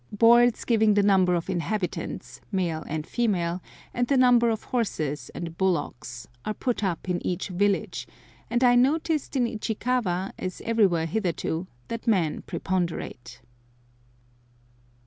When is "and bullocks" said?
5.35-6.27